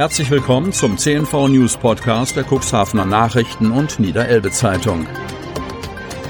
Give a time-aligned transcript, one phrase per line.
[0.00, 5.06] Herzlich willkommen zum CNV News Podcast der Cuxhavener Nachrichten und Niederelbe Zeitung.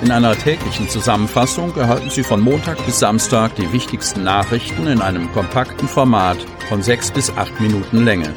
[0.00, 5.30] In einer täglichen Zusammenfassung erhalten Sie von Montag bis Samstag die wichtigsten Nachrichten in einem
[5.32, 6.38] kompakten Format
[6.70, 8.32] von sechs bis acht Minuten Länge.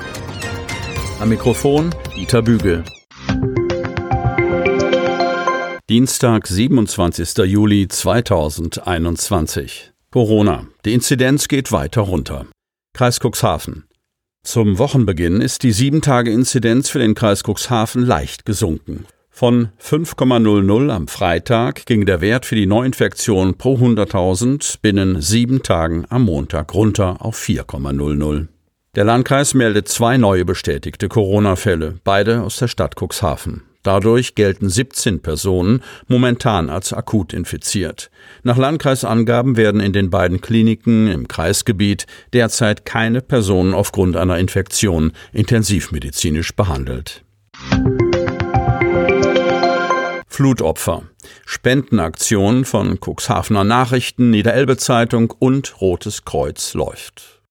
[1.21, 2.83] Am Mikrofon Dieter Bügel.
[5.87, 7.37] Dienstag, 27.
[7.45, 9.93] Juli 2021.
[10.11, 10.67] Corona.
[10.83, 12.47] Die Inzidenz geht weiter runter.
[12.93, 13.85] Kreis Cuxhaven.
[14.43, 19.05] Zum Wochenbeginn ist die 7-Tage-Inzidenz für den Kreis Cuxhaven leicht gesunken.
[19.29, 26.05] Von 5,00 am Freitag ging der Wert für die Neuinfektion pro 100.000 binnen sieben Tagen
[26.09, 28.47] am Montag runter auf 4,00.
[28.95, 33.63] Der Landkreis meldet zwei neue bestätigte Corona-Fälle, beide aus der Stadt Cuxhaven.
[33.83, 38.11] Dadurch gelten 17 Personen momentan als akut infiziert.
[38.43, 45.13] Nach Landkreisangaben werden in den beiden Kliniken im Kreisgebiet derzeit keine Personen aufgrund einer Infektion
[45.33, 47.23] intensivmedizinisch behandelt.
[50.27, 51.03] Flutopfer.
[51.45, 57.41] Spendenaktion von Cuxhavener Nachrichten, Niederelbe Zeitung und Rotes Kreuz läuft.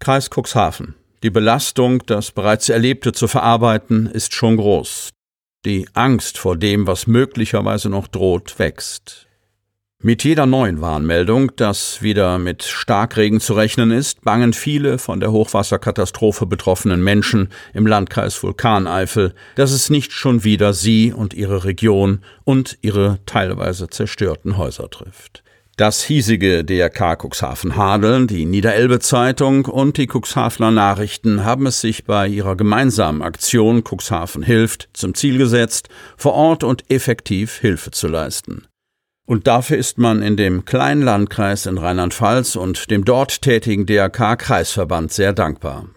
[0.00, 0.94] Kreis Cuxhaven.
[1.22, 5.10] Die Belastung, das bereits Erlebte zu verarbeiten, ist schon groß.
[5.66, 9.26] Die Angst vor dem, was möglicherweise noch droht, wächst.
[10.00, 15.32] Mit jeder neuen Warnmeldung, dass wieder mit Starkregen zu rechnen ist, bangen viele von der
[15.32, 22.20] Hochwasserkatastrophe betroffenen Menschen im Landkreis Vulkaneifel, dass es nicht schon wieder sie und ihre Region
[22.44, 25.42] und ihre teilweise zerstörten Häuser trifft.
[25.78, 32.06] Das hiesige DRK Cuxhaven Hadeln, die Niederelbe Zeitung und die Cuxhavener Nachrichten haben es sich
[32.06, 38.08] bei ihrer gemeinsamen Aktion Cuxhaven hilft zum Ziel gesetzt, vor Ort und effektiv Hilfe zu
[38.08, 38.66] leisten.
[39.26, 44.36] Und dafür ist man in dem kleinen Landkreis in Rheinland-Pfalz und dem dort tätigen DRK
[44.36, 45.90] Kreisverband sehr dankbar.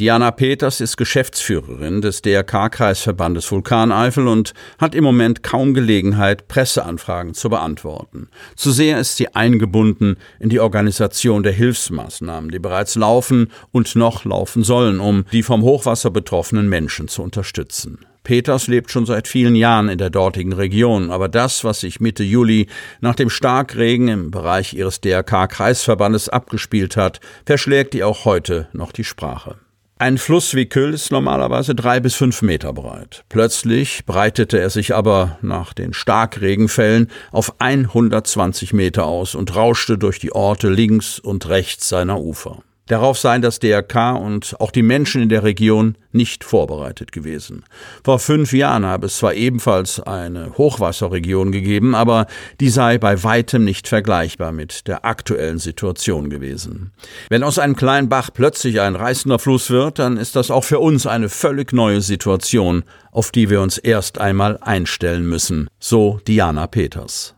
[0.00, 7.48] Diana Peters ist Geschäftsführerin des DRK-Kreisverbandes Vulkaneifel und hat im Moment kaum Gelegenheit, Presseanfragen zu
[7.48, 8.28] beantworten.
[8.56, 14.24] Zu sehr ist sie eingebunden in die Organisation der Hilfsmaßnahmen, die bereits laufen und noch
[14.24, 18.00] laufen sollen, um die vom Hochwasser betroffenen Menschen zu unterstützen.
[18.24, 22.24] Peters lebt schon seit vielen Jahren in der dortigen Region, aber das, was sich Mitte
[22.24, 22.66] Juli
[23.00, 29.04] nach dem Starkregen im Bereich ihres DRK-Kreisverbandes abgespielt hat, verschlägt ihr auch heute noch die
[29.04, 29.58] Sprache.
[29.96, 33.24] Ein Fluss wie Kühl ist normalerweise drei bis fünf Meter breit.
[33.28, 40.18] Plötzlich breitete er sich aber nach den Starkregenfällen auf 120 Meter aus und rauschte durch
[40.18, 42.64] die Orte links und rechts seiner Ufer.
[42.86, 47.64] Darauf seien das DRK und auch die Menschen in der Region nicht vorbereitet gewesen.
[48.04, 52.26] Vor fünf Jahren habe es zwar ebenfalls eine Hochwasserregion gegeben, aber
[52.60, 56.92] die sei bei weitem nicht vergleichbar mit der aktuellen Situation gewesen.
[57.30, 60.78] Wenn aus einem kleinen Bach plötzlich ein reißender Fluss wird, dann ist das auch für
[60.78, 66.66] uns eine völlig neue Situation, auf die wir uns erst einmal einstellen müssen, so Diana
[66.66, 67.34] Peters.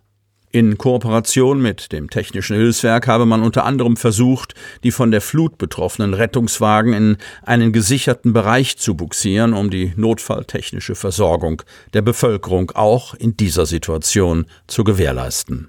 [0.56, 5.58] In Kooperation mit dem Technischen Hilfswerk habe man unter anderem versucht, die von der Flut
[5.58, 11.60] betroffenen Rettungswagen in einen gesicherten Bereich zu buxieren, um die notfalltechnische Versorgung
[11.92, 15.68] der Bevölkerung auch in dieser Situation zu gewährleisten.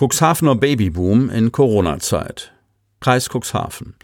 [0.00, 2.54] Cuxhavener Babyboom in Corona-Zeit.
[3.00, 3.96] Kreis Cuxhaven.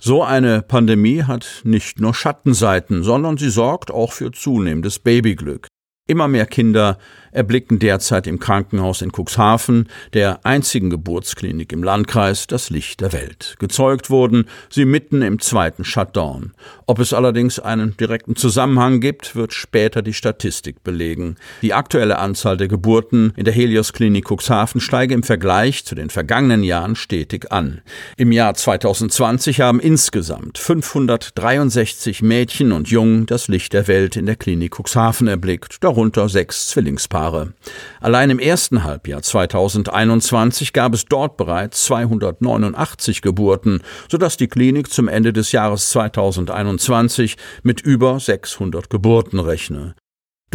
[0.00, 5.68] So eine Pandemie hat nicht nur Schattenseiten, sondern sie sorgt auch für zunehmendes Babyglück.
[6.08, 6.98] Immer mehr Kinder
[7.32, 13.56] erblicken derzeit im Krankenhaus in Cuxhaven, der einzigen Geburtsklinik im Landkreis, das Licht der Welt.
[13.58, 16.52] Gezeugt wurden sie mitten im zweiten Shutdown.
[16.86, 21.36] Ob es allerdings einen direkten Zusammenhang gibt, wird später die Statistik belegen.
[21.60, 26.08] Die aktuelle Anzahl der Geburten in der Helios Klinik Cuxhaven steige im Vergleich zu den
[26.08, 27.82] vergangenen Jahren stetig an.
[28.16, 34.36] Im Jahr 2020 haben insgesamt 563 Mädchen und Jungen das Licht der Welt in der
[34.36, 35.95] Klinik Cuxhaven erblickt, darunter
[36.26, 37.54] sechs Zwillingspaare.
[38.00, 45.08] Allein im ersten Halbjahr 2021 gab es dort bereits 289 Geburten, sodass die Klinik zum
[45.08, 49.94] Ende des Jahres 2021 mit über 600 Geburten rechne.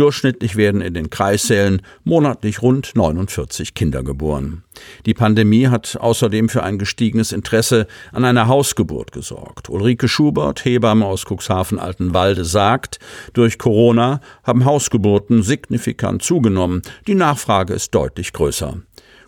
[0.02, 4.64] Durchschnittlich werden in den Kreissälen monatlich rund 49 Kinder geboren.
[5.06, 9.70] Die Pandemie hat außerdem für ein gestiegenes Interesse an einer Hausgeburt gesorgt.
[9.70, 12.98] Ulrike Schubert, Hebamme aus Cuxhaven-Altenwalde, sagt,
[13.34, 16.82] durch Corona haben Hausgeburten signifikant zugenommen.
[17.06, 18.82] Die Nachfrage ist deutlich größer.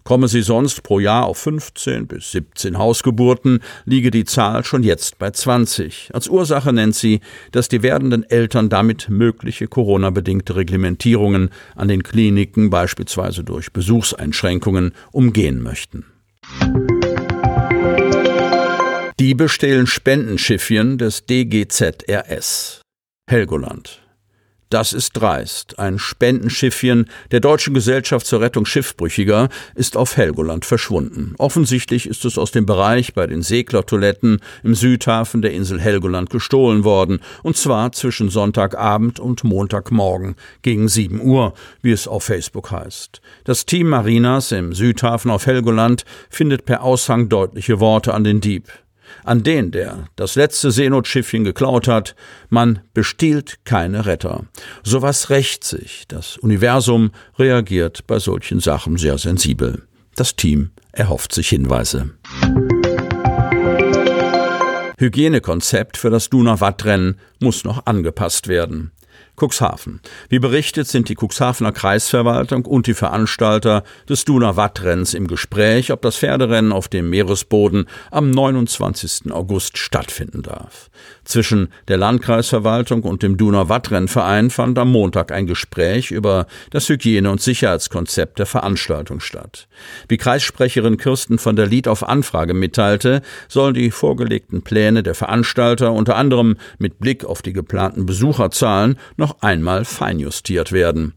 [0.04, 5.18] Komme sie sonst pro Jahr auf 15 bis 17 Hausgeburten, liege die Zahl schon jetzt
[5.18, 6.10] bei 20.
[6.14, 7.22] Als Ursache nennt sie,
[7.52, 15.62] dass die werdenden Eltern damit mögliche Corona-bedingte Reglementierungen an den Kliniken, beispielsweise durch Besuchseinschränkungen, umgehen
[15.62, 16.06] möchten.
[19.20, 22.82] Die bestehlen Spendenschiffchen des DGZRS.
[23.30, 24.03] Helgoland.
[24.74, 25.78] Das ist dreist.
[25.78, 31.36] Ein Spendenschiffchen der Deutschen Gesellschaft zur Rettung Schiffbrüchiger ist auf Helgoland verschwunden.
[31.38, 36.84] Offensichtlich ist es aus dem Bereich bei den Seglertoiletten im Südhafen der Insel Helgoland gestohlen
[36.84, 41.54] worden, und zwar zwischen Sonntagabend und Montagmorgen gegen 7 Uhr,
[41.84, 43.22] wie es auf Facebook heißt.
[43.44, 48.70] Das Team Marinas im Südhafen auf Helgoland findet per Aushang deutliche Worte an den Dieb
[49.24, 52.16] an den, der das letzte Seenotschiffchen geklaut hat,
[52.50, 54.46] man bestiehlt keine Retter.
[54.84, 56.06] Sowas rächt sich.
[56.08, 59.84] Das Universum reagiert bei solchen Sachen sehr sensibel.
[60.16, 62.12] Das Team erhofft sich Hinweise.
[65.00, 68.92] Hygienekonzept für das Duna-Wattrennen muss noch angepasst werden.
[69.36, 70.00] Cuxhaven.
[70.30, 76.02] Wie berichtet, sind die Cuxhavener Kreisverwaltung und die Veranstalter des Duna Wattrenns im Gespräch, ob
[76.04, 79.32] das Pferderennen auf dem Meeresboden am 29.
[79.32, 80.92] August stattfinden darf.
[81.26, 87.32] Zwischen der Landkreisverwaltung und dem Duna Wattrennverein fand am Montag ein Gespräch über das Hygiene-
[87.32, 89.68] und Sicherheitskonzept der Veranstaltung statt.
[90.10, 95.92] Wie Kreissprecherin Kirsten von der Lied auf Anfrage mitteilte, sollen die vorgelegten Pläne der Veranstalter
[95.94, 101.14] unter anderem mit Blick auf die geplanten Besucherzahlen noch einmal feinjustiert werden.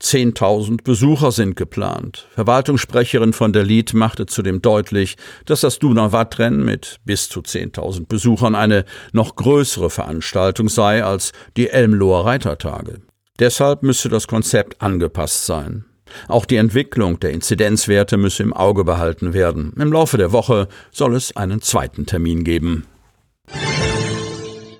[0.00, 2.26] 10.000 Besucher sind geplant.
[2.34, 8.54] Verwaltungssprecherin von der Lied machte zudem deutlich, dass das Donau-Wattrennen mit bis zu 10.000 Besuchern
[8.54, 13.02] eine noch größere Veranstaltung sei als die Elmloher Reitertage.
[13.38, 15.84] Deshalb müsse das Konzept angepasst sein.
[16.28, 19.74] Auch die Entwicklung der Inzidenzwerte müsse im Auge behalten werden.
[19.78, 22.86] Im Laufe der Woche soll es einen zweiten Termin geben.